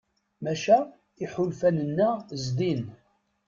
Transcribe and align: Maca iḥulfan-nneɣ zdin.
Maca 0.43 0.77
iḥulfan-nneɣ 1.23 2.15
zdin. 2.43 2.81